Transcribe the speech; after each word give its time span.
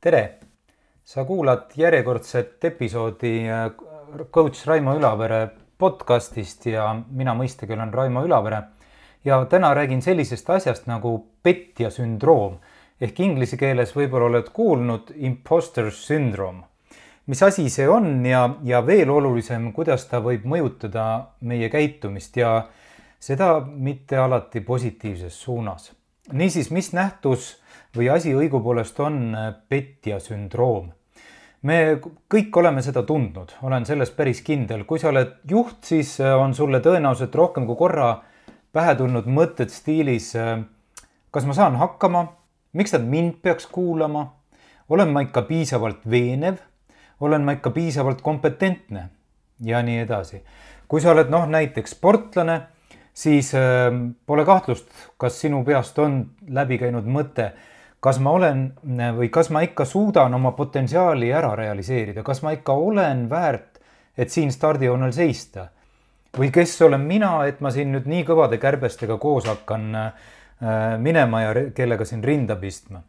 tere! 0.00 0.38
sa 1.04 1.24
kuulad 1.24 1.74
järjekordset 1.76 2.64
episoodi 2.64 3.48
äh, 3.50 3.66
coach 4.32 4.66
Raimo 4.66 4.94
Ülavere 4.96 5.48
podcastist 5.78 6.64
ja 6.66 6.86
mina 7.10 7.34
mõistagi 7.36 7.74
olen 7.76 7.92
Raimo 7.92 8.22
Ülavere. 8.24 8.62
ja 9.24 9.44
täna 9.44 9.74
räägin 9.74 10.00
sellisest 10.02 10.50
asjast 10.50 10.86
nagu 10.86 11.12
petja 11.42 11.90
sündroom 11.90 12.56
ehk 13.00 13.20
inglise 13.20 13.56
keeles 13.60 13.92
võib-olla 13.96 14.30
oled 14.30 14.48
kuulnud 14.52 15.12
imposter 15.16 15.90
syndrome. 15.90 16.62
mis 17.26 17.42
asi 17.42 17.68
see 17.68 17.88
on 17.88 18.26
ja, 18.26 18.48
ja 18.64 18.86
veel 18.86 19.10
olulisem, 19.10 19.72
kuidas 19.72 20.06
ta 20.06 20.20
võib 20.20 20.44
mõjutada 20.44 21.26
meie 21.40 21.68
käitumist 21.68 22.36
ja 22.36 22.68
seda 23.20 23.60
mitte 23.60 24.16
alati 24.16 24.60
positiivses 24.60 25.42
suunas. 25.42 25.92
Niisiis, 26.32 26.70
mis 26.70 26.92
nähtus 26.92 27.56
või 27.96 28.10
asi 28.12 28.34
õigupoolest 28.36 28.98
on 29.02 29.36
petja 29.68 30.20
sündroom? 30.22 30.90
Me 31.60 32.00
kõik 32.00 32.56
oleme 32.56 32.80
seda 32.80 33.02
tundnud, 33.04 33.52
olen 33.68 33.84
selles 33.84 34.08
päris 34.16 34.38
kindel, 34.40 34.86
kui 34.88 35.00
sa 35.00 35.10
oled 35.10 35.34
juht, 35.48 35.82
siis 35.84 36.14
äh, 36.22 36.32
on 36.32 36.54
sulle 36.56 36.80
tõenäoliselt 36.80 37.34
rohkem 37.36 37.66
kui 37.68 37.76
korra 37.76 38.14
pähe 38.72 38.94
tulnud 38.96 39.28
mõtted 39.28 39.68
stiilis. 39.68 40.30
Äh, 40.40 40.62
kas 41.30 41.44
ma 41.44 41.56
saan 41.56 41.76
hakkama, 41.76 42.24
miks 42.72 42.96
nad 42.96 43.04
mind 43.04 43.42
peaks 43.44 43.68
kuulama, 43.68 44.24
olen 44.88 45.12
ma 45.12 45.26
ikka 45.26 45.44
piisavalt 45.50 46.08
veenev, 46.08 46.62
olen 47.20 47.44
ma 47.44 47.58
ikka 47.58 47.74
piisavalt 47.76 48.24
kompetentne? 48.24 49.10
Ja 49.60 49.82
nii 49.84 50.00
edasi. 50.06 50.40
kui 50.88 51.04
sa 51.04 51.12
oled 51.12 51.28
noh, 51.30 51.44
näiteks 51.46 51.92
sportlane, 51.92 52.62
siis 53.14 53.54
äh, 53.54 53.90
pole 54.26 54.44
kahtlust, 54.44 54.88
kas 55.18 55.40
sinu 55.40 55.64
peast 55.64 55.98
on 55.98 56.22
läbi 56.48 56.78
käinud 56.78 57.06
mõte 57.06 57.52
kas 58.00 58.18
ma 58.20 58.32
olen 58.32 58.62
või 59.16 59.28
kas 59.32 59.50
ma 59.52 59.62
ikka 59.64 59.84
suudan 59.84 60.34
oma 60.34 60.54
potentsiaali 60.56 61.28
ära 61.36 61.52
realiseerida, 61.58 62.24
kas 62.24 62.42
ma 62.42 62.54
ikka 62.56 62.72
olen 62.72 63.26
väärt, 63.30 63.80
et 64.16 64.32
siin 64.32 64.52
stardijoonel 64.52 65.12
seista? 65.12 65.68
või 66.38 66.52
kes 66.54 66.76
olen 66.86 67.02
mina, 67.02 67.32
et 67.50 67.58
ma 67.58 67.72
siin 67.74 67.88
nüüd 67.90 68.04
nii 68.06 68.22
kõvade 68.28 68.60
kärbestega 68.62 69.16
koos 69.18 69.48
hakkan 69.50 69.86
äh, 69.98 70.12
minema 71.02 71.40
ja 71.42 71.54
kellega 71.74 72.06
siin 72.06 72.22
rinda 72.24 72.54
pistma? 72.56 73.02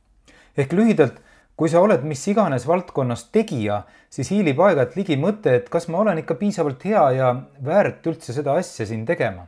ehk 0.58 0.74
lühidalt, 0.74 1.20
kui 1.56 1.70
sa 1.70 1.84
oled 1.86 2.02
mis 2.04 2.24
iganes 2.28 2.66
valdkonnas 2.68 3.28
tegija, 3.32 3.84
siis 4.10 4.34
hiilib 4.34 4.60
aeg-ajalt 4.60 4.98
ligi 4.98 5.20
mõte, 5.22 5.54
et 5.60 5.70
kas 5.70 5.88
ma 5.88 6.02
olen 6.02 6.24
ikka 6.24 6.36
piisavalt 6.42 6.84
hea 6.90 7.06
ja 7.20 7.30
väärt 7.64 8.08
üldse 8.10 8.34
seda 8.34 8.58
asja 8.58 8.90
siin 8.90 9.06
tegema. 9.06 9.46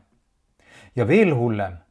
Ja 0.95 1.07
veel 1.07 1.33
hullem 1.35 1.83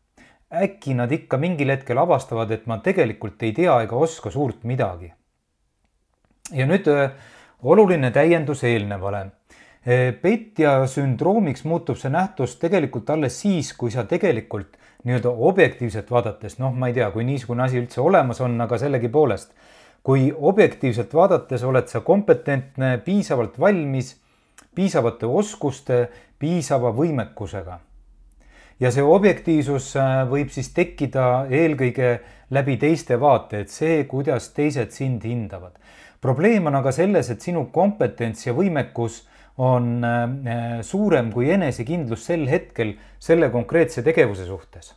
äkki 0.52 0.94
nad 0.94 1.12
ikka 1.12 1.38
mingil 1.40 1.72
hetkel 1.72 1.98
avastavad, 1.98 2.50
et 2.52 2.66
ma 2.68 2.78
tegelikult 2.84 3.42
ei 3.42 3.52
tea 3.56 3.78
ega 3.86 3.96
oska 3.96 4.30
suurt 4.30 4.64
midagi. 4.68 5.12
ja 6.52 6.66
nüüd 6.68 6.88
äh, 6.92 7.12
oluline 7.62 8.10
täiendus 8.12 8.64
eelnevale. 8.68 9.20
Äh, 9.86 10.12
petja 10.20 10.86
sündroomiks 10.86 11.64
muutub 11.64 11.96
see 11.96 12.10
nähtus 12.12 12.58
tegelikult 12.60 13.10
alles 13.10 13.40
siis, 13.40 13.72
kui 13.72 13.90
sa 13.90 14.04
tegelikult 14.04 14.76
nii-öelda 15.04 15.30
objektiivselt 15.30 16.10
vaadates, 16.10 16.58
noh, 16.58 16.74
ma 16.74 16.90
ei 16.90 16.98
tea, 16.98 17.08
kui 17.10 17.24
niisugune 17.24 17.64
asi 17.64 17.80
üldse 17.80 18.00
olemas 18.00 18.40
on, 18.44 18.60
aga 18.60 18.78
sellegipoolest, 18.78 19.54
kui 20.02 20.28
objektiivselt 20.36 21.14
vaadates 21.14 21.64
oled 21.64 21.88
sa 21.88 22.02
kompetentne, 22.06 22.98
piisavalt 23.02 23.58
valmis, 23.58 24.12
piisavate 24.74 25.26
oskuste, 25.26 26.04
piisava 26.38 26.92
võimekusega 26.94 27.80
ja 28.82 28.90
see 28.90 29.04
objektiivsus 29.06 29.92
äh, 30.00 30.22
võib 30.30 30.50
siis 30.52 30.72
tekkida 30.74 31.46
eelkõige 31.50 32.14
läbi 32.52 32.76
teiste 32.80 33.18
vaate, 33.20 33.62
et 33.62 33.72
see, 33.72 34.02
kuidas 34.10 34.50
teised 34.56 34.90
sind 34.94 35.24
hindavad. 35.26 35.78
probleem 36.22 36.66
on 36.66 36.76
aga 36.78 36.92
selles, 36.92 37.30
et 37.30 37.40
sinu 37.42 37.66
kompetents 37.74 38.46
ja 38.46 38.54
võimekus 38.54 39.22
on 39.62 40.04
äh, 40.04 40.80
suurem 40.82 41.30
kui 41.32 41.50
enesekindlus 41.50 42.26
sel 42.26 42.48
hetkel 42.48 42.96
selle 43.18 43.50
konkreetse 43.50 44.02
tegevuse 44.02 44.46
suhtes. 44.46 44.94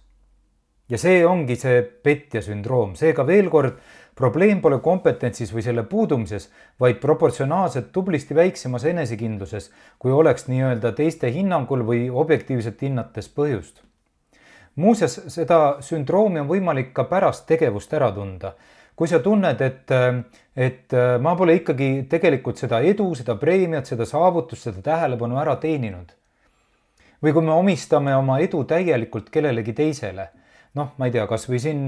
ja 0.89 0.97
see 0.97 1.25
ongi 1.25 1.55
see 1.55 1.81
petja 1.81 2.41
sündroom, 2.41 2.95
seega 2.95 3.25
veel 3.25 3.49
kord 3.49 3.77
probleem 4.15 4.61
pole 4.63 4.79
kompetentsis 4.83 5.51
või 5.53 5.63
selle 5.65 5.83
puudumises, 5.83 6.47
vaid 6.79 7.01
proportsionaalselt 7.03 7.91
tublisti 7.91 8.35
väiksemas 8.35 8.85
enesekindluses, 8.87 9.71
kui 9.99 10.11
oleks 10.11 10.47
nii-öelda 10.47 10.93
teiste 10.95 11.31
hinnangul 11.31 11.83
või 11.87 12.07
objektiivselt 12.09 12.81
hinnates 12.81 13.29
põhjust. 13.29 13.81
muuseas, 14.75 15.19
seda 15.27 15.77
sündroomi 15.79 16.39
on 16.39 16.47
võimalik 16.47 16.93
ka 16.93 17.03
pärast 17.03 17.45
tegevust 17.47 17.93
ära 17.93 18.11
tunda. 18.11 18.53
kui 18.95 19.07
sa 19.07 19.19
tunned, 19.19 19.61
et, 19.61 19.91
et 20.55 20.93
ma 21.19 21.35
pole 21.35 21.55
ikkagi 21.55 22.05
tegelikult 22.09 22.57
seda 22.57 22.79
edu, 22.79 23.15
seda 23.15 23.35
preemiat, 23.35 23.85
seda 23.85 24.05
saavutust, 24.05 24.63
seda 24.63 24.81
tähelepanu 24.81 25.37
ära 25.37 25.55
teeninud. 25.55 26.15
või 27.23 27.33
kui 27.33 27.41
me 27.41 27.51
omistame 27.51 28.15
oma 28.15 28.39
edu 28.39 28.63
täielikult 28.63 29.29
kellelegi 29.29 29.73
teisele 29.73 30.29
noh, 30.75 30.91
ma 30.99 31.07
ei 31.07 31.13
tea, 31.15 31.25
kasvõi 31.29 31.59
siin 31.61 31.87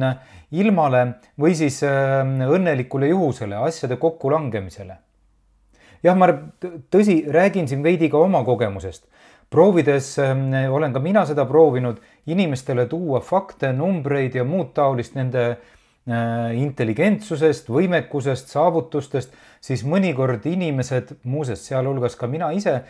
ilmale 0.55 1.03
või 1.39 1.55
siis 1.59 1.81
äh, 1.85 2.23
õnnelikule 2.23 3.11
juhusele, 3.11 3.59
asjade 3.67 3.99
kokkulangemisele. 4.01 4.97
jah, 6.03 6.17
ma 6.17 6.29
tõsi, 6.93 7.19
räägin 7.33 7.67
siin 7.67 7.83
veidi 7.83 8.09
ka 8.09 8.19
oma 8.23 8.43
kogemusest. 8.47 9.07
proovides 9.49 10.17
äh, 10.19 10.71
olen 10.71 10.93
ka 10.93 10.99
mina 10.99 11.25
seda 11.25 11.45
proovinud 11.45 11.99
inimestele 12.25 12.85
tuua 12.87 13.19
fakte, 13.19 13.73
numbreid 13.73 14.35
ja 14.35 14.43
muud 14.43 14.71
taolist 14.73 15.15
nende 15.15 15.47
äh, 15.49 16.55
intelligentsusest, 16.55 17.67
võimekusest, 17.69 18.47
saavutustest, 18.47 19.33
siis 19.61 19.83
mõnikord 19.83 20.45
inimesed, 20.47 21.17
muuseas, 21.23 21.65
sealhulgas 21.67 22.15
ka 22.15 22.27
mina 22.27 22.53
ise, 22.55 22.81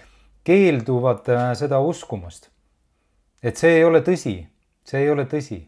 keelduvad 0.43 1.25
seda 1.59 1.79
uskumast. 1.79 2.51
et 3.43 3.57
see 3.57 3.79
ei 3.79 3.83
ole 3.83 3.99
tõsi, 4.01 4.45
see 4.85 5.01
ei 5.01 5.09
ole 5.09 5.25
tõsi 5.25 5.65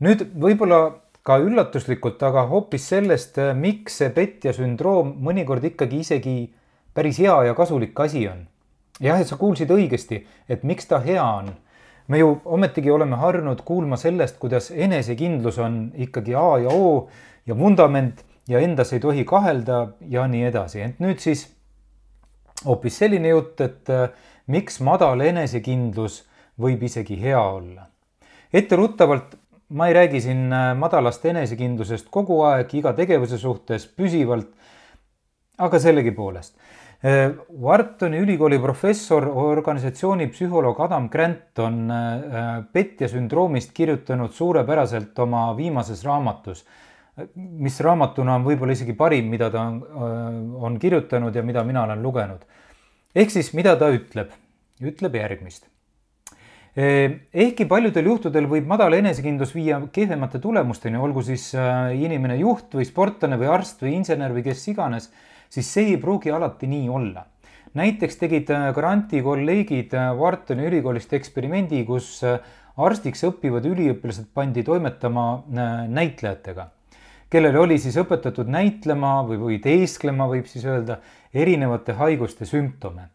nüüd 0.00 0.24
võib-olla 0.40 0.80
ka 1.26 1.36
üllatuslikult, 1.42 2.22
aga 2.24 2.46
hoopis 2.50 2.88
sellest, 2.92 3.38
äh, 3.38 3.54
miks 3.54 4.00
see 4.00 4.10
petja 4.14 4.54
sündroom 4.56 5.14
mõnikord 5.24 5.64
ikkagi 5.68 6.00
isegi 6.04 6.36
päris 6.96 7.20
hea 7.20 7.36
ja 7.50 7.54
kasulik 7.54 7.98
asi 8.00 8.26
on. 8.28 8.46
jah, 9.00 9.20
et 9.20 9.28
sa 9.28 9.36
kuulsid 9.36 9.70
õigesti, 9.70 10.24
et 10.48 10.64
miks 10.64 10.86
ta 10.86 11.00
hea 11.00 11.24
on. 11.24 11.54
me 12.08 12.18
ju 12.18 12.40
ometigi 12.44 12.90
oleme 12.90 13.16
harjunud 13.16 13.60
kuulma 13.62 13.96
sellest, 13.96 14.38
kuidas 14.38 14.70
enesekindlus 14.70 15.58
on 15.58 15.92
ikkagi 15.94 16.34
A 16.34 16.58
ja 16.58 16.68
O 16.68 17.08
ja 17.46 17.58
vundament 17.58 18.24
ja 18.48 18.58
endas 18.58 18.92
ei 18.92 19.00
tohi 19.00 19.24
kahelda 19.24 19.92
ja 20.08 20.26
nii 20.26 20.44
edasi, 20.44 20.80
ent 20.80 20.98
nüüd 20.98 21.20
siis 21.22 21.46
hoopis 22.64 22.98
selline 22.98 23.28
jutt, 23.28 23.60
et 23.60 23.90
äh, 23.90 24.08
miks 24.46 24.80
madal 24.80 25.20
enesekindlus 25.20 26.24
võib 26.60 26.82
isegi 26.82 27.20
hea 27.20 27.40
olla. 27.40 27.86
etteruttavalt 28.52 29.36
ma 29.70 29.88
ei 29.88 29.94
räägi 29.94 30.20
siin 30.20 30.52
äh, 30.52 30.72
madalast 30.78 31.24
enesekindlusest 31.30 32.10
kogu 32.10 32.40
aeg 32.48 32.74
iga 32.74 32.92
tegevuse 32.96 33.38
suhtes 33.38 33.86
püsivalt, 33.86 34.50
aga 35.62 35.78
sellegipoolest. 35.78 36.56
Äh, 37.00 37.30
Whartoni 37.62 38.18
ülikooli 38.24 38.58
professor, 38.58 39.28
organisatsiooni 39.30 40.26
psühholoog 40.34 40.82
Adam 40.86 41.08
Grant 41.12 41.62
on 41.62 41.80
äh, 41.94 42.50
petja 42.72 43.08
sündroomist 43.12 43.72
kirjutanud 43.76 44.34
suurepäraselt 44.34 45.18
oma 45.22 45.48
viimases 45.56 46.04
raamatus, 46.04 46.64
mis 47.34 47.80
raamatuna 47.84 48.38
on 48.38 48.46
võib-olla 48.46 48.74
isegi 48.74 48.94
parim, 48.96 49.26
mida 49.30 49.50
ta 49.52 49.66
on, 49.68 49.80
on 50.56 50.78
kirjutanud 50.80 51.34
ja 51.36 51.42
mida 51.44 51.64
mina 51.68 51.82
olen 51.84 52.02
lugenud. 52.02 52.46
ehk 53.14 53.30
siis, 53.30 53.52
mida 53.54 53.76
ta 53.76 53.90
ütleb? 53.92 54.32
ütleb 54.80 55.14
järgmist 55.14 55.69
ehkki 56.76 57.66
paljudel 57.66 58.06
juhtudel 58.06 58.46
võib 58.46 58.68
madal 58.70 58.94
enesekindlus 58.94 59.54
viia 59.56 59.80
kehvemate 59.92 60.38
tulemusteni, 60.38 60.98
olgu 60.98 61.22
siis 61.26 61.50
äh, 61.58 61.90
inimene 61.98 62.36
juht 62.38 62.76
või 62.78 62.86
sportlane 62.86 63.38
või 63.40 63.50
arst 63.50 63.82
või 63.82 63.96
insener 63.98 64.30
või 64.30 64.44
kes 64.46 64.62
iganes, 64.70 65.10
siis 65.50 65.66
see 65.66 65.90
ei 65.90 65.98
pruugi 65.98 66.30
alati 66.30 66.70
nii 66.70 66.88
olla. 66.88 67.26
näiteks 67.74 68.16
tegid 68.16 68.50
äh, 68.50 68.70
Granti 68.74 69.22
kolleegid 69.22 69.94
äh, 69.94 70.14
Whartoni 70.14 70.66
ülikoolist 70.70 71.12
eksperimendi, 71.12 71.84
kus 71.84 72.22
arstiks 72.76 73.24
õppivad 73.26 73.66
üliõpilased 73.66 74.30
pandi 74.34 74.62
toimetama 74.62 75.42
näitlejatega, 75.90 76.70
kellele 77.30 77.58
oli 77.58 77.78
siis 77.78 77.98
õpetatud 77.98 78.46
näitlema 78.46 79.20
või, 79.26 79.38
või 79.42 79.58
teesklema, 79.58 80.30
võib 80.30 80.46
siis 80.46 80.64
öelda, 80.64 81.00
erinevate 81.34 81.98
haiguste 81.98 82.46
sümptome 82.46 83.10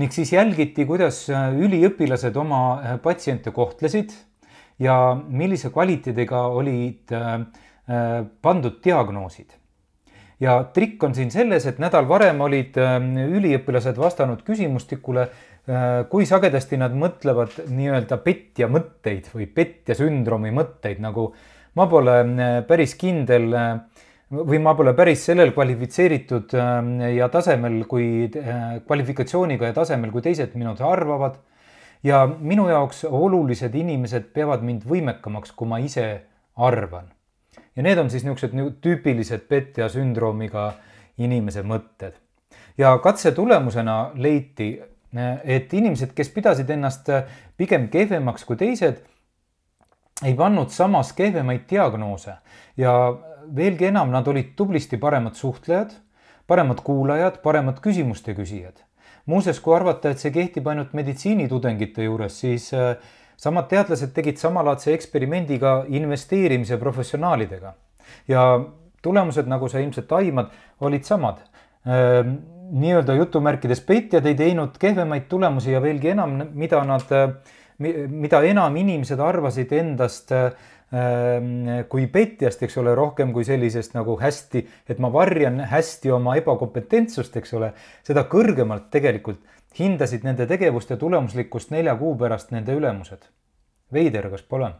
ning 0.00 0.12
siis 0.12 0.32
jälgiti, 0.32 0.84
kuidas 0.88 1.24
äh, 1.32 1.50
üliõpilased 1.56 2.36
oma 2.36 2.62
äh, 2.76 2.96
patsiente 3.02 3.52
kohtlesid 3.54 4.12
ja 4.82 5.16
millise 5.16 5.70
kvaliteediga 5.72 6.46
olid 6.52 7.14
äh, 7.16 7.38
pandud 8.42 8.80
diagnoosid. 8.84 9.54
ja 10.40 10.58
trikk 10.74 11.04
on 11.06 11.14
siin 11.14 11.30
selles, 11.32 11.64
et 11.66 11.78
nädal 11.80 12.08
varem 12.08 12.40
olid 12.44 12.74
üliõpilased 12.76 13.96
vastanud 13.96 14.42
küsimustikule, 14.44 15.28
kui 16.10 16.26
sagedasti 16.26 16.76
nad 16.76 16.92
mõtlevad 16.98 17.54
nii-öelda 17.70 18.18
petja 18.24 18.66
mõtteid 18.68 19.30
või 19.32 19.46
petja 19.46 19.94
sündroomi 19.96 20.50
mõtteid, 20.52 20.98
nagu 21.00 21.30
ma 21.78 21.86
pole 21.86 22.18
päris 22.68 22.96
kindel 22.98 23.54
või 24.30 24.58
ma 24.58 24.74
pole 24.74 24.94
päris 24.96 25.24
sellel 25.28 25.52
kvalifitseeritud 25.54 26.54
ja 27.14 27.28
tasemel 27.30 27.82
kui 27.90 28.26
kvalifikatsiooniga 28.86 29.70
ja 29.70 29.76
tasemel, 29.76 30.10
kui 30.10 30.24
teised 30.24 30.56
minud 30.58 30.80
arvavad. 30.82 31.38
ja 32.02 32.26
minu 32.26 32.68
jaoks 32.68 33.04
olulised 33.04 33.74
inimesed 33.74 34.28
peavad 34.34 34.62
mind 34.62 34.84
võimekamaks, 34.86 35.52
kui 35.56 35.68
ma 35.68 35.78
ise 35.78 36.22
arvan. 36.56 37.08
ja 37.76 37.82
need 37.82 37.98
on 37.98 38.10
siis 38.10 38.24
niisugused 38.24 38.80
tüüpilised 38.80 39.48
petja 39.48 39.88
sündroomiga 39.88 40.72
inimese 41.18 41.62
mõtted. 41.62 42.12
ja 42.78 42.98
katse 42.98 43.32
tulemusena 43.32 44.10
leiti, 44.14 44.80
et 45.44 45.74
inimesed, 45.74 46.12
kes 46.14 46.28
pidasid 46.28 46.70
ennast 46.70 47.08
pigem 47.56 47.88
kehvemaks 47.88 48.44
kui 48.44 48.56
teised, 48.56 49.04
ei 50.24 50.34
pannud 50.34 50.68
samas 50.68 51.12
kehvemaid 51.12 51.68
diagnoose 51.70 52.34
ja 52.76 52.92
veelgi 53.56 53.90
enam, 53.90 54.10
nad 54.10 54.26
olid 54.28 54.54
tublisti 54.56 54.98
paremad 54.98 55.36
suhtlejad, 55.38 55.94
paremad 56.46 56.82
kuulajad, 56.86 57.40
paremad 57.42 57.80
küsimuste 57.84 58.34
küsijad. 58.34 58.82
muuseas, 59.26 59.58
kui 59.60 59.74
arvata, 59.74 60.10
et 60.10 60.22
see 60.22 60.30
kehtib 60.30 60.68
ainult 60.70 60.92
meditsiinitudengite 60.94 62.04
juures, 62.04 62.36
siis 62.40 62.68
äh, 62.74 62.94
samad 63.36 63.68
teadlased 63.70 64.12
tegid 64.16 64.40
samalaadse 64.40 64.92
eksperimendi 64.94 65.58
ka 65.58 65.80
investeerimise 65.88 66.78
professionaalidega 66.80 67.74
ja 68.28 68.46
tulemused, 69.02 69.48
nagu 69.50 69.68
sa 69.68 69.82
ilmselt 69.82 70.12
aimad, 70.18 70.54
olid 70.86 71.04
samad 71.06 71.42
ehm, 71.86 72.36
nii-öelda 72.76 73.14
jutumärkides 73.20 73.82
petjad 73.86 74.26
ei 74.26 74.38
teinud 74.38 74.78
kehvemaid 74.80 75.28
tulemusi 75.30 75.74
ja 75.74 75.82
veelgi 75.82 76.14
enam, 76.14 76.38
mida 76.54 76.82
nad, 76.86 77.12
mida 77.78 78.42
enam 78.46 78.78
inimesed 78.82 79.20
arvasid 79.22 79.74
endast 79.76 80.32
ehm, 80.34 80.56
kui 81.90 82.06
petjast, 82.14 82.60
eks 82.62 82.76
ole, 82.78 82.92
rohkem 82.94 83.32
kui 83.34 83.44
sellisest 83.44 83.96
nagu 83.96 84.14
hästi, 84.20 84.62
et 84.86 85.00
ma 85.02 85.10
varjan 85.10 85.58
hästi 85.66 86.12
oma 86.14 86.36
ebakompetentsust, 86.38 87.36
eks 87.40 87.56
ole, 87.58 87.72
seda 88.06 88.22
kõrgemalt 88.30 88.86
tegelikult 88.94 89.42
hindasid 89.78 90.24
nende 90.24 90.46
tegevuste 90.48 90.96
tulemuslikkust 90.96 91.72
nelja 91.74 91.96
kuu 91.98 92.14
pärast 92.18 92.52
nende 92.54 92.76
ülemused. 92.76 93.28
veider, 93.92 94.30
kas 94.30 94.42
pole? 94.42 94.72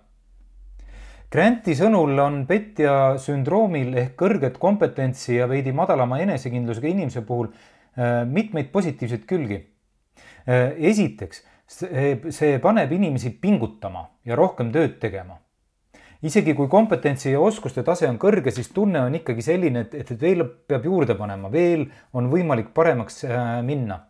Granti 1.31 1.75
sõnul 1.75 2.19
on 2.23 2.41
petja 2.47 3.17
sündroomil 3.19 3.95
ehk 3.99 4.15
kõrget 4.19 4.59
kompetentsi 4.63 5.37
ja 5.37 5.49
veidi 5.51 5.73
madalama 5.73 6.19
enesekindlusega 6.23 6.89
inimese 6.89 7.23
puhul 7.27 7.51
äh, 7.51 8.25
mitmeid 8.27 8.71
positiivseid 8.73 9.27
külgi. 9.27 9.59
Äh, 10.47 10.75
esiteks, 10.91 11.43
see 11.67 12.59
paneb 12.63 12.93
inimesi 12.95 13.35
pingutama 13.43 14.07
ja 14.25 14.39
rohkem 14.39 14.71
tööd 14.75 15.01
tegema. 15.03 15.41
Isegi 16.27 16.55
kui 16.59 16.69
kompetentsi 16.73 17.31
ja 17.33 17.41
oskuste 17.41 17.85
tase 17.87 18.09
on 18.11 18.19
kõrge, 18.19 18.51
siis 18.55 18.69
tunne 18.75 19.05
on 19.07 19.15
ikkagi 19.19 19.45
selline, 19.45 19.87
et, 19.87 19.95
et 20.03 20.13
veel 20.21 20.45
peab 20.69 20.85
juurde 20.85 21.15
panema, 21.19 21.53
veel 21.53 21.87
on 22.17 22.31
võimalik 22.33 22.75
paremaks 22.75 23.25
äh, 23.29 23.41
minna 23.67 24.03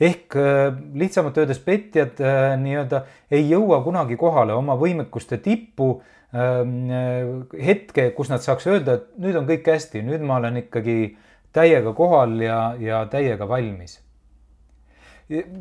ehk 0.00 0.36
äh, 0.36 0.72
lihtsamalt 0.94 1.38
öeldes 1.38 1.60
petjad 1.64 2.20
äh, 2.24 2.54
nii-öelda 2.60 3.02
ei 3.30 3.44
jõua 3.50 3.82
kunagi 3.84 4.16
kohale 4.20 4.56
oma 4.56 4.76
võimekuste 4.80 5.38
tippu 5.44 5.92
ähm, 6.32 6.76
äh, 6.88 7.64
hetke, 7.66 8.10
kus 8.16 8.32
nad 8.32 8.44
saaks 8.44 8.68
öelda, 8.70 8.96
et 8.96 9.10
nüüd 9.20 9.36
on 9.36 9.48
kõik 9.48 9.68
hästi, 9.68 10.04
nüüd 10.06 10.24
ma 10.24 10.38
olen 10.40 10.62
ikkagi 10.64 11.16
täiega 11.52 11.92
kohal 11.96 12.38
ja, 12.40 12.60
ja 12.80 13.04
täiega 13.10 13.48
valmis. 13.48 14.00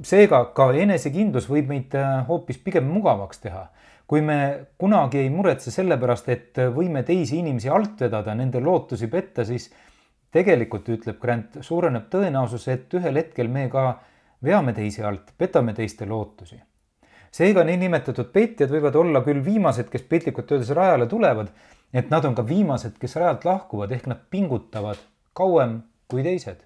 seega 0.03 0.39
ka 0.57 0.71
enesekindlus 0.73 1.45
võib 1.49 1.67
meid 1.69 1.93
hoopis 2.27 2.57
pigem 2.57 2.87
mugavaks 2.89 3.43
teha. 3.43 3.67
Kui 4.09 4.23
me 4.25 4.39
kunagi 4.77 5.19
ei 5.21 5.29
muretse 5.29 5.69
selle 5.71 5.97
pärast, 6.01 6.29
et 6.33 6.57
võime 6.73 7.03
teisi 7.05 7.37
inimesi 7.37 7.69
alt 7.69 7.99
vedada, 8.01 8.33
nende 8.33 8.57
lootusi 8.59 9.07
petta, 9.07 9.45
siis 9.45 9.67
tegelikult 10.33 10.89
ütleb 10.89 11.19
Grant, 11.21 11.59
suureneb 11.65 12.07
tõenäosus, 12.09 12.65
et 12.73 12.93
ühel 12.97 13.21
hetkel 13.21 13.51
me 13.53 13.67
ka 13.69 13.83
veame 14.45 14.73
teisi 14.73 15.03
alt, 15.05 15.33
petame 15.37 15.75
teiste 15.77 16.07
lootusi. 16.09 16.59
seega 17.31 17.61
niinimetatud 17.63 18.31
petjad 18.33 18.71
võivad 18.73 18.95
olla 18.97 19.21
küll 19.21 19.43
viimased, 19.45 19.89
kes 19.93 20.01
piltlikult 20.09 20.51
öeldes 20.51 20.71
rajale 20.73 21.05
tulevad, 21.07 21.51
et 21.93 22.09
nad 22.09 22.25
on 22.25 22.35
ka 22.35 22.45
viimased, 22.45 22.97
kes 22.97 23.15
rajalt 23.15 23.45
lahkuvad, 23.45 23.91
ehk 23.91 24.07
nad 24.09 24.23
pingutavad 24.29 24.97
kauem 25.33 25.81
kui 26.07 26.23
teised. 26.23 26.63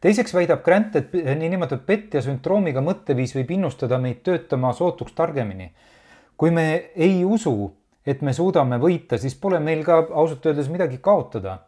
teiseks 0.00 0.34
väidab 0.34 0.62
Grant, 0.64 0.96
et 0.96 1.12
niinimetatud 1.12 1.86
petja 1.86 2.20
sündroomiga 2.24 2.80
mõtteviis 2.84 3.32
võib 3.36 3.56
innustada 3.56 3.98
meid 3.98 4.20
töötama 4.22 4.72
sootuks 4.72 5.12
targemini. 5.12 5.72
Kui 6.40 6.50
me 6.50 6.92
ei 6.96 7.20
usu, 7.24 7.52
et 8.06 8.22
me 8.24 8.32
suudame 8.32 8.78
võita, 8.80 9.18
siis 9.20 9.34
pole 9.36 9.58
meil 9.60 9.84
ka 9.84 10.06
ausalt 10.08 10.46
öeldes 10.48 10.70
midagi 10.72 10.96
kaotada 11.04 11.58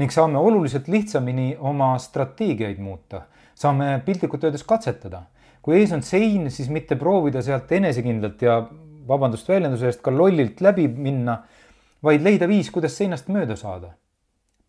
ning 0.00 0.08
saame 0.08 0.40
oluliselt 0.40 0.86
lihtsamini 0.88 1.50
oma 1.60 1.92
strateegiaid 2.00 2.78
muuta 2.80 3.26
saame 3.54 4.00
piltlikult 4.04 4.44
öeldes 4.44 4.64
katsetada. 4.64 5.22
kui 5.62 5.78
ees 5.78 5.92
on 5.94 6.02
sein, 6.02 6.48
siis 6.50 6.68
mitte 6.74 6.96
proovida 6.98 7.42
sealt 7.42 7.70
enesekindlalt 7.72 8.40
ja 8.42 8.56
vabandust 9.08 9.48
väljenduse 9.48 9.86
eest 9.86 10.00
ka 10.02 10.10
lollilt 10.10 10.60
läbi 10.60 10.88
minna, 10.88 11.36
vaid 12.02 12.24
leida 12.26 12.48
viis, 12.50 12.70
kuidas 12.70 12.96
seinast 12.98 13.28
mööda 13.28 13.56
saada. 13.56 13.92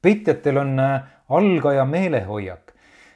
petjatel 0.02 0.58
on 0.58 0.80
äh, 0.80 1.02
algaja 1.30 1.86
meelehoiak. 1.86 2.73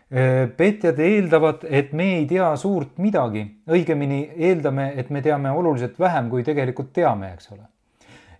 Äh, 0.08 0.46
petjad 0.56 1.00
eeldavad, 1.04 1.66
et 1.68 1.90
me 1.92 2.06
ei 2.22 2.28
tea 2.30 2.54
suurt 2.56 2.96
midagi, 3.04 3.42
õigemini 3.68 4.22
eeldame, 4.40 4.94
et 4.96 5.10
me 5.12 5.20
teame 5.22 5.52
oluliselt 5.52 5.98
vähem, 6.00 6.30
kui 6.32 6.46
tegelikult 6.48 6.94
teame, 6.96 7.34
eks 7.36 7.52
ole. 7.52 7.66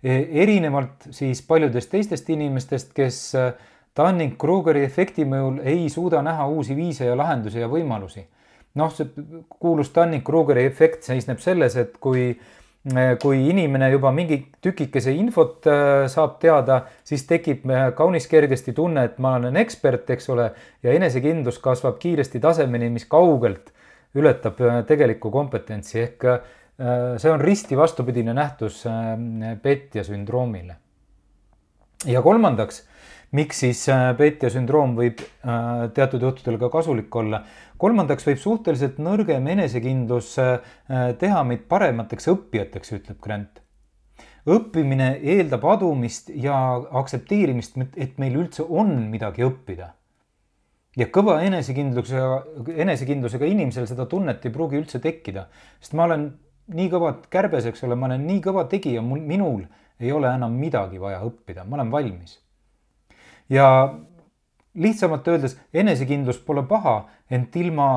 E, 0.00 0.14
erinevalt 0.44 1.10
siis 1.12 1.42
paljudest 1.44 1.90
teistest 1.92 2.30
inimestest, 2.32 2.94
kes 2.96 3.18
äh, 3.36 3.50
Dunning-Krugeri 4.00 4.86
efekti 4.86 5.26
mõjul 5.28 5.60
ei 5.68 5.90
suuda 5.92 6.22
näha 6.24 6.46
uusi 6.48 6.76
viise 6.78 7.04
ja 7.10 7.18
lahendusi 7.18 7.60
ja 7.60 7.68
võimalusi. 7.68 8.24
noh, 8.78 8.92
see 8.94 9.10
kuulus 9.60 9.92
Dunning-Krugeri 9.92 10.64
efekt 10.70 11.04
seisneb 11.04 11.40
selles, 11.42 11.76
et 11.76 11.98
kui 12.00 12.30
kui 13.22 13.40
inimene 13.50 13.90
juba 13.92 14.10
mingi 14.14 14.38
tükikese 14.62 15.12
infot 15.16 15.66
äh, 15.68 16.06
saab 16.10 16.38
teada, 16.42 16.82
siis 17.06 17.24
tekib 17.28 17.66
äh, 17.70 17.88
kaunis 17.96 18.28
kergesti 18.30 18.74
tunne, 18.76 19.04
et 19.08 19.18
ma 19.22 19.36
olen 19.38 19.56
ekspert, 19.60 20.08
eks 20.14 20.28
ole, 20.34 20.50
ja 20.82 20.94
enesekindlus 20.96 21.60
kasvab 21.64 21.98
kiiresti 22.02 22.40
tasemeni, 22.40 22.90
mis 22.94 23.08
kaugelt 23.10 23.72
ületab 24.18 24.60
äh, 24.62 24.80
tegelikku 24.88 25.32
kompetentsi 25.34 26.00
ehk 26.06 26.30
see 26.78 27.26
on 27.26 27.40
risti 27.42 27.74
vastupidine 27.74 28.30
nähtus 28.38 28.84
petja 29.62 30.04
sündroomile. 30.06 30.76
ja 32.06 32.20
kolmandaks 32.22 32.84
miks 33.36 33.60
siis 33.62 33.82
äh, 33.92 34.10
petja 34.16 34.48
sündroom 34.52 34.94
võib 34.96 35.20
äh, 35.20 35.88
teatud 35.96 36.22
juhtudel 36.24 36.58
ka 36.60 36.70
kasulik 36.72 37.14
olla. 37.16 37.42
kolmandaks 37.78 38.26
võib 38.26 38.40
suhteliselt 38.40 38.98
nõrgem 39.02 39.46
enesekindlus 39.52 40.34
äh, 40.40 40.60
teha 41.20 41.42
meid 41.44 41.66
paremateks 41.68 42.30
õppijateks, 42.32 42.94
ütleb 42.96 43.20
Grant. 43.20 43.60
õppimine 44.48 45.18
eeldab 45.20 45.64
adumist 45.68 46.32
ja 46.32 46.56
aktsepteerimist, 47.02 47.76
et 47.96 48.18
meil 48.18 48.36
üldse 48.40 48.64
on 48.64 48.96
midagi 49.12 49.44
õppida. 49.44 49.92
ja 50.96 51.06
kõva 51.12 51.42
enesekindlusega, 51.44 52.42
enesekindlusega 52.80 53.46
inimesel 53.46 53.86
seda 53.86 54.06
tunnet 54.06 54.44
ei 54.44 54.52
pruugi 54.52 54.80
üldse 54.80 55.04
tekkida, 55.04 55.48
sest 55.80 55.92
ma 55.92 56.08
olen 56.08 56.30
nii 56.68 56.88
kõva 56.92 57.14
kärbes, 57.30 57.68
eks 57.68 57.84
ole, 57.84 57.94
ma 57.94 58.08
olen 58.08 58.26
nii 58.26 58.40
kõva 58.44 58.64
tegija, 58.68 59.04
mul, 59.04 59.20
minul 59.20 59.64
ei 60.00 60.12
ole 60.12 60.32
enam 60.32 60.52
midagi 60.56 61.00
vaja 61.00 61.20
õppida, 61.24 61.64
ma 61.64 61.76
olen 61.76 61.92
valmis 61.92 62.38
ja 63.52 63.68
lihtsamalt 64.78 65.28
öeldes 65.28 65.56
enesekindlus 65.74 66.38
pole 66.46 66.62
paha, 66.68 67.00
ent 67.30 67.56
ilma 67.58 67.88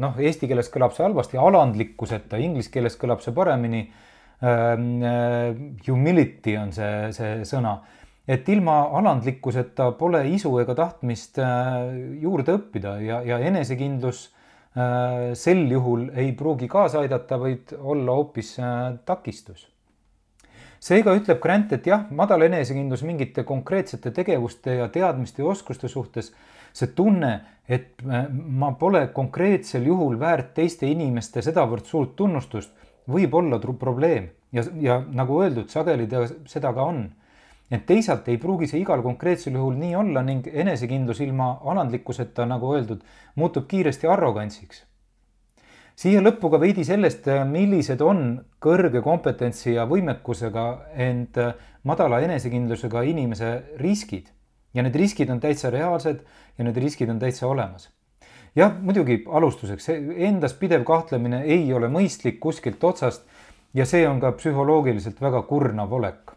noh, 0.00 0.18
eesti 0.20 0.48
keeles 0.50 0.70
kõlab 0.72 0.94
see 0.94 1.04
halvasti, 1.04 1.38
alandlikkuseta, 1.40 2.38
inglise 2.40 2.70
keeles 2.72 2.98
kõlab 3.00 3.24
see 3.24 3.34
paremini. 3.36 3.82
Humility 5.84 6.54
on 6.56 6.70
see, 6.72 7.10
see 7.12 7.42
sõna, 7.44 7.74
et 8.24 8.46
ilma 8.48 8.86
alandlikkuseta 8.96 9.90
pole 9.98 10.22
isu 10.32 10.54
ega 10.62 10.76
tahtmist 10.78 11.36
juurde 12.22 12.54
õppida 12.56 12.94
ja, 13.04 13.18
ja 13.26 13.40
enesekindlus 13.50 14.30
sel 15.36 15.60
juhul 15.68 16.06
ei 16.16 16.32
pruugi 16.38 16.70
kaasa 16.70 17.02
aidata, 17.02 17.36
vaid 17.42 17.74
olla 17.76 18.16
hoopis 18.16 18.54
takistus 19.04 19.66
seega 20.80 21.14
ütleb 21.16 21.40
Grant, 21.42 21.72
et 21.76 21.86
jah, 21.86 22.06
madal 22.16 22.46
enesekindlus 22.48 23.04
mingite 23.06 23.44
konkreetsete 23.48 24.12
tegevuste 24.16 24.78
ja 24.80 24.88
teadmiste 24.92 25.44
ja 25.44 25.50
oskuste 25.52 25.88
suhtes, 25.92 26.32
see 26.72 26.92
tunne, 26.96 27.32
et 27.68 28.02
ma 28.02 28.72
pole 28.78 29.06
konkreetsel 29.14 29.86
juhul 29.86 30.18
väärt 30.20 30.54
teiste 30.56 30.88
inimeste 30.88 31.42
sedavõrd 31.44 31.86
suurt 31.86 32.16
tunnustust, 32.16 32.72
võib 33.10 33.34
olla 33.34 33.58
probleem 33.58 34.30
ja, 34.52 34.64
ja 34.80 35.00
nagu 35.12 35.40
öeldud, 35.42 35.68
sageli 35.70 36.06
ta 36.08 36.26
seda 36.46 36.72
ka 36.72 36.84
on. 36.92 37.08
et 37.70 37.84
teisalt 37.86 38.26
ei 38.28 38.38
pruugi 38.38 38.66
see 38.66 38.80
igal 38.80 39.02
konkreetsel 39.02 39.54
juhul 39.54 39.76
nii 39.78 39.94
olla 39.94 40.22
ning 40.26 40.46
enesekindlus 40.46 41.20
ilma 41.20 41.60
alandlikkuseta, 41.64 42.46
nagu 42.46 42.74
öeldud, 42.74 43.04
muutub 43.36 43.68
kiiresti 43.70 44.06
arrogantsiks 44.10 44.89
siia 46.00 46.22
lõppu 46.24 46.48
ka 46.52 46.60
veidi 46.60 46.84
sellest, 46.86 47.26
millised 47.50 48.00
on 48.00 48.32
kõrge 48.62 49.02
kompetentsi 49.04 49.74
ja 49.74 49.84
võimekusega, 49.88 50.66
ent 50.96 51.36
madala 51.84 52.22
enesekindlusega 52.24 53.02
inimese 53.08 53.50
riskid. 53.80 54.30
ja 54.74 54.82
need 54.86 54.94
riskid 54.94 55.30
on 55.30 55.40
täitsa 55.42 55.70
reaalsed 55.70 56.20
ja 56.58 56.64
need 56.64 56.76
riskid 56.78 57.10
on 57.10 57.18
täitsa 57.18 57.46
olemas. 57.46 57.90
jah, 58.56 58.72
muidugi 58.80 59.24
alustuseks, 59.28 59.88
endas 60.16 60.54
pidev 60.54 60.84
kahtlemine 60.84 61.42
ei 61.44 61.72
ole 61.72 61.88
mõistlik 61.88 62.40
kuskilt 62.40 62.84
otsast 62.84 63.26
ja 63.74 63.84
see 63.86 64.08
on 64.08 64.20
ka 64.20 64.32
psühholoogiliselt 64.32 65.20
väga 65.20 65.42
kurnav 65.42 65.92
olek. 65.92 66.32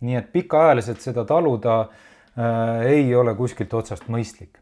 nii 0.00 0.16
et 0.16 0.32
pikaajaliselt 0.32 1.00
seda 1.00 1.24
taluda 1.24 1.80
äh, 1.80 2.86
ei 2.86 3.14
ole 3.14 3.34
kuskilt 3.34 3.74
otsast 3.74 4.06
mõistlik 4.08 4.60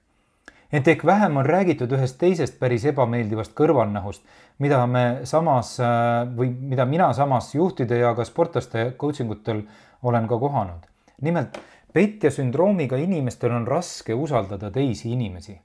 ent 0.72 0.88
ehk 0.88 1.04
vähem 1.06 1.36
on 1.36 1.46
räägitud 1.46 1.92
ühest 1.96 2.18
teisest 2.20 2.58
päris 2.60 2.84
ebameeldivast 2.90 3.54
kõrvalnähust, 3.56 4.22
mida 4.58 4.82
me 4.86 5.04
samas 5.24 5.78
äh, 5.80 6.26
või 6.36 6.50
mida 6.50 6.84
mina 6.86 7.12
samas 7.16 7.54
juhtide 7.54 8.02
ja 8.02 8.14
ka 8.14 8.26
sportlaste 8.28 8.92
coaching 9.00 9.30
utel 9.32 9.62
olen 10.02 10.28
ka 10.28 10.38
kohanud. 10.38 10.84
nimelt 11.20 11.58
petja 11.92 12.30
sündroomiga 12.30 12.96
inimestel 12.96 13.52
on 13.52 13.66
raske 13.66 14.14
usaldada 14.14 14.70
teisi 14.70 15.12
inimesi. 15.12 15.58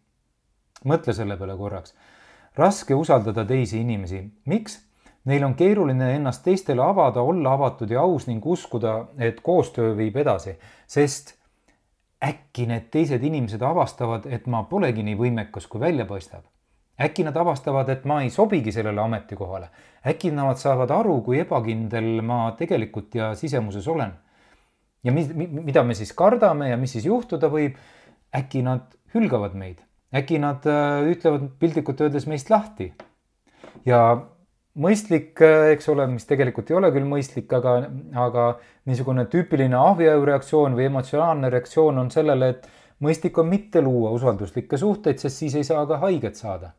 mõtle 0.85 1.13
selle 1.13 1.37
peale 1.37 1.57
korraks. 1.57 1.93
raske 2.55 2.95
usaldada 2.95 3.45
teisi 3.45 3.81
inimesi, 3.81 4.23
miks? 4.45 4.81
Neil 5.25 5.43
on 5.43 5.53
keeruline 5.55 6.15
ennast 6.15 6.43
teistele 6.43 6.81
avada, 6.83 7.21
olla 7.21 7.53
avatud 7.53 7.91
ja 7.91 8.01
aus 8.01 8.27
ning 8.27 8.45
uskuda, 8.45 9.05
et 9.17 9.39
koostöö 9.41 9.97
viib 9.97 10.17
edasi, 10.19 10.57
sest 10.87 11.35
äkki 12.23 12.65
need 12.69 12.89
teised 12.91 13.23
inimesed 13.23 13.61
avastavad, 13.61 14.27
et 14.31 14.47
ma 14.47 14.63
polegi 14.69 15.03
nii 15.03 15.15
võimekas, 15.19 15.67
kui 15.67 15.81
välja 15.81 16.05
paistab. 16.09 16.43
äkki 17.03 17.23
nad 17.25 17.35
avastavad, 17.35 17.89
et 17.89 18.03
ma 18.05 18.21
ei 18.21 18.29
sobigi 18.29 18.71
sellele 18.71 19.01
ametikohale. 19.01 19.69
äkki 20.07 20.31
nad 20.31 20.57
saavad 20.57 20.91
aru, 20.91 21.21
kui 21.21 21.39
ebakindel 21.39 22.21
ma 22.21 22.55
tegelikult 22.57 23.15
ja 23.15 23.33
sisemuses 23.35 23.87
olen. 23.87 24.13
ja 25.03 25.11
mis, 25.11 25.33
mida 25.33 25.83
me 25.83 25.93
siis 25.93 26.13
kardame 26.13 26.69
ja 26.69 26.77
mis 26.77 26.91
siis 26.91 27.05
juhtuda 27.05 27.47
võib. 27.47 27.75
äkki 28.35 28.61
nad 28.61 28.95
hülgavad 29.13 29.53
meid, 29.53 29.81
äkki 30.15 30.39
nad 30.39 30.65
äh, 30.65 31.03
ütlevad 31.11 31.49
piltlikult 31.59 32.01
öeldes 32.01 32.27
meist 32.27 32.49
lahti. 32.49 32.93
ja 33.85 34.27
mõistlik, 34.79 35.37
eks 35.73 35.89
ole, 35.93 36.05
mis 36.09 36.25
tegelikult 36.29 36.71
ei 36.71 36.77
ole 36.77 36.89
küll 36.93 37.05
mõistlik, 37.09 37.51
aga, 37.53 37.75
aga 38.25 38.45
niisugune 38.89 39.25
tüüpiline 39.29 39.77
ahviaju 39.77 40.25
reaktsioon 40.29 40.77
või 40.77 40.87
emotsionaalne 40.89 41.51
reaktsioon 41.53 42.01
on 42.01 42.09
sellele, 42.13 42.49
et 42.55 42.67
mõistlik 43.03 43.37
on 43.41 43.49
mitte 43.51 43.83
luua 43.85 44.13
usalduslikke 44.17 44.79
suhteid, 44.79 45.21
sest 45.21 45.43
siis 45.43 45.57
ei 45.59 45.67
saa 45.67 45.85
ka 45.89 46.01
haiget 46.05 46.39
saada. 46.39 46.73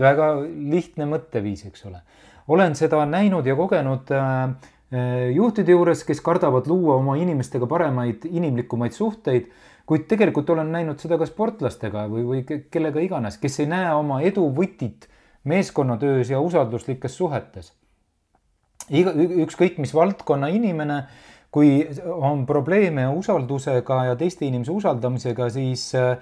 väga 0.00 0.26
lihtne 0.72 1.04
mõtteviis, 1.04 1.66
eks 1.66 1.84
ole. 1.84 1.98
olen 2.48 2.74
seda 2.74 3.04
näinud 3.06 3.46
ja 3.46 3.54
kogenud 3.56 4.10
äh, 4.10 4.54
juhtide 5.34 5.72
juures, 5.72 6.04
kes 6.04 6.20
kardavad 6.20 6.66
luua 6.66 6.96
oma 6.96 7.16
inimestega 7.16 7.66
paremaid, 7.66 8.24
inimlikumaid 8.24 8.92
suhteid, 8.92 9.50
kuid 9.86 10.06
tegelikult 10.08 10.50
olen 10.50 10.72
näinud 10.72 10.98
seda 10.98 11.18
ka 11.18 11.26
sportlastega 11.26 12.06
või, 12.08 12.24
või 12.24 12.62
kellega 12.70 13.00
iganes, 13.00 13.36
kes 13.38 13.60
ei 13.60 13.66
näe 13.66 13.92
oma 13.94 14.22
edu 14.22 14.48
võtit 14.56 15.06
meeskonnatöös 15.44 16.30
ja 16.30 16.40
usalduslikes 16.40 17.16
suhetes. 17.16 17.72
iga, 18.90 19.12
ükskõik 19.14 19.78
mis 19.78 19.94
valdkonna 19.94 20.48
inimene, 20.50 21.04
kui 21.50 21.88
on 22.06 22.44
probleeme 22.46 23.08
usaldusega 23.08 24.04
ja 24.04 24.16
teiste 24.16 24.46
inimese 24.46 24.72
usaldamisega, 24.72 25.48
siis 25.50 25.92
äh, 25.94 26.18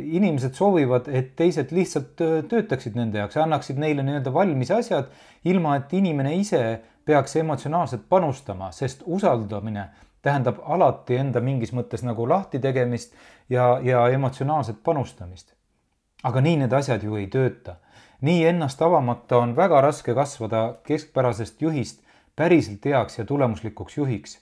inimesed 0.00 0.54
soovivad, 0.54 1.08
et 1.08 1.34
teised 1.36 1.70
lihtsalt 1.74 2.22
töötaksid 2.48 2.94
nende 2.98 3.18
jaoks, 3.18 3.36
annaksid 3.42 3.78
neile 3.78 4.02
nii-öelda 4.06 4.32
valmis 4.34 4.70
asjad, 4.74 5.10
ilma 5.44 5.76
et 5.78 5.92
inimene 5.94 6.34
ise 6.38 6.64
peaks 7.04 7.36
emotsionaalselt 7.36 8.08
panustama, 8.08 8.70
sest 8.72 9.02
usaldamine 9.06 9.88
tähendab 10.24 10.62
alati 10.64 11.18
enda 11.20 11.42
mingis 11.44 11.74
mõttes 11.76 12.02
nagu 12.06 12.26
lahti 12.28 12.58
tegemist 12.62 13.12
ja, 13.50 13.78
ja 13.82 14.06
emotsionaalset 14.08 14.80
panustamist. 14.82 15.52
aga 16.24 16.40
nii 16.40 16.56
need 16.62 16.72
asjad 16.72 17.02
ju 17.04 17.18
ei 17.20 17.26
tööta 17.28 17.74
nii 18.20 18.44
ennast 18.46 18.82
avamata 18.82 19.38
on 19.38 19.56
väga 19.56 19.80
raske 19.80 20.14
kasvada 20.14 20.74
keskpärasest 20.86 21.62
juhist 21.62 22.02
päriselt 22.36 22.84
heaks 22.84 23.18
ja 23.18 23.24
tulemuslikuks 23.24 23.96
juhiks. 23.96 24.38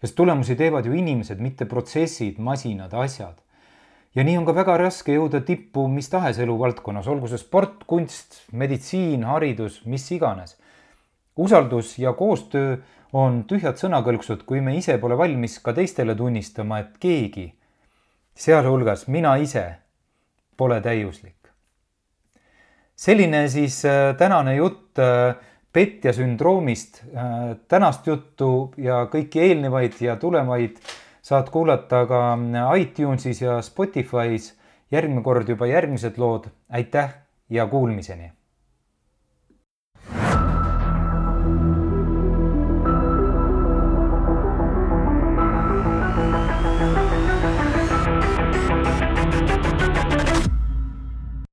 sest 0.00 0.14
tulemusi 0.14 0.56
teevad 0.56 0.86
ju 0.86 0.92
inimesed, 0.92 1.38
mitte 1.40 1.64
protsessid, 1.64 2.38
masinad, 2.38 2.92
asjad. 2.92 3.34
ja 4.14 4.24
nii 4.24 4.36
on 4.38 4.46
ka 4.46 4.54
väga 4.54 4.76
raske 4.78 5.14
jõuda 5.14 5.40
tippu 5.40 5.88
mis 5.88 6.08
tahes 6.08 6.38
eluvaldkonnas, 6.38 7.06
olgu 7.08 7.28
see 7.28 7.38
sport, 7.38 7.84
kunst, 7.86 8.42
meditsiin, 8.52 9.24
haridus, 9.24 9.84
mis 9.84 10.10
iganes. 10.12 10.56
usaldus 11.36 11.98
ja 11.98 12.12
koostöö 12.12 12.76
on 13.12 13.44
tühjad 13.44 13.78
sõnakõlksud, 13.78 14.42
kui 14.46 14.60
me 14.60 14.76
ise 14.76 14.98
pole 14.98 15.18
valmis 15.18 15.58
ka 15.58 15.72
teistele 15.72 16.14
tunnistama, 16.14 16.78
et 16.78 16.98
keegi, 16.98 17.54
sealhulgas 18.34 19.08
mina 19.08 19.36
ise, 19.36 19.74
pole 20.56 20.80
täiuslik 20.80 21.43
selline 22.96 23.48
siis 23.48 23.84
äh, 23.84 24.16
tänane 24.18 24.56
jutt 24.56 24.98
äh, 24.98 25.34
petja 25.72 26.12
sündroomist. 26.12 27.02
Äh, 27.14 27.56
tänast 27.68 28.06
juttu 28.06 28.72
ja 28.76 29.04
kõiki 29.12 29.42
eelnevaid 29.48 29.98
ja 30.00 30.16
tulevaid 30.16 30.78
saad 31.24 31.50
kuulata 31.50 32.04
ka 32.06 32.22
iTunesis 32.78 33.42
ja 33.42 33.58
Spotify's. 33.62 34.54
järgmine 34.90 35.22
kord 35.22 35.48
juba 35.48 35.66
järgmised 35.66 36.18
lood. 36.18 36.46
aitäh 36.68 37.14
ja 37.50 37.66
kuulmiseni 37.66 38.32